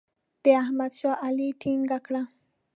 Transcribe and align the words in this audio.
د 0.43 0.45
احمد 0.63 0.91
شا 0.99 1.11
علي 1.25 1.49
ټینګه 1.61 1.99
کړه. 2.05 2.21